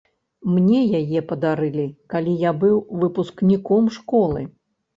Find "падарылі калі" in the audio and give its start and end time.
1.31-2.33